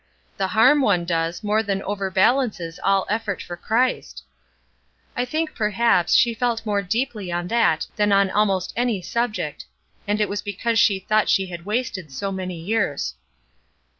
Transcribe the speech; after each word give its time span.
The 0.37 0.47
harm 0.57 0.81
one 0.81 1.05
does, 1.05 1.43
more 1.43 1.61
than 1.61 1.83
overbalances 1.83 2.79
all 2.83 3.05
effort 3.07 3.39
for 3.39 3.55
Christ.' 3.55 4.23
I 5.15 5.25
think, 5.25 5.53
perhaps, 5.53 6.15
she 6.15 6.33
felt 6.33 6.65
more 6.65 6.81
deeply 6.81 7.31
on 7.31 7.47
that 7.49 7.85
than 7.97 8.11
on 8.11 8.31
almost 8.31 8.73
any 8.75 9.03
subject; 9.03 9.65
and 10.07 10.19
it 10.19 10.27
was 10.27 10.41
because 10.41 10.79
she 10.79 10.97
thought 10.97 11.29
she 11.29 11.45
had 11.51 11.67
wasted 11.67 12.11
so 12.11 12.31
many 12.31 12.59
years." 12.59 13.13